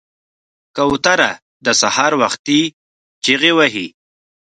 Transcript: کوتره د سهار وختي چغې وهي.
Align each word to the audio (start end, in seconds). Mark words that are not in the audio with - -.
کوتره 0.75 1.31
د 1.65 1.67
سهار 1.81 2.11
وختي 2.21 2.61
چغې 3.23 3.51
وهي. 3.57 3.87